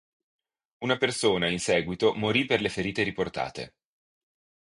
Una 0.79 0.97
persona 0.97 1.47
in 1.47 1.59
seguito 1.59 2.15
morì 2.15 2.45
per 2.45 2.59
le 2.59 2.69
ferite 2.69 3.03
riportate. 3.03 3.75